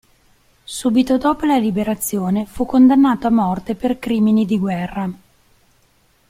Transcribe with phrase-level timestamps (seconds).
[0.63, 5.11] Subito dopo la Liberazione fu condannato a morte per crimini di guerra.